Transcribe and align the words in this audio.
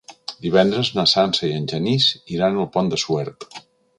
Divendres 0.45 0.89
na 0.99 1.03
Sança 1.11 1.43
i 1.49 1.51
en 1.59 1.69
Genís 1.75 2.09
iran 2.37 2.59
al 2.63 2.69
Pont 2.77 2.93
de 2.95 3.01
Suert. 3.05 3.49